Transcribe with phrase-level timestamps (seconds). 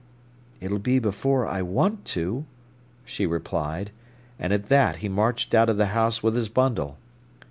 [0.59, 2.47] "It'll be before I want to,"
[3.05, 3.91] she replied;
[4.39, 6.97] and at that he marched out of the house with his bundle.